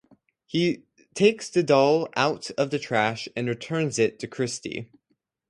[0.47, 0.81] He
[1.13, 4.89] takes the doll out of the trash and returns it to Christie.